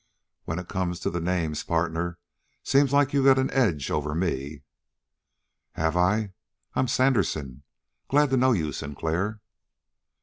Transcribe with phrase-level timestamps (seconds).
[0.45, 2.17] "When it comes to the names, partner,
[2.63, 4.63] seems like you got an edge over me."
[5.73, 6.33] "Have I?
[6.73, 7.61] I'm Sandersen.
[8.07, 9.41] Glad to know you, Sinclair."